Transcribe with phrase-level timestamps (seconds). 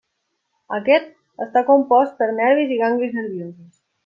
[0.77, 3.81] Aquest està compost per nervis i ganglis nerviosos.